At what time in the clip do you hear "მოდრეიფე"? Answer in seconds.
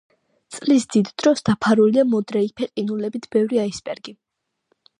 2.13-2.69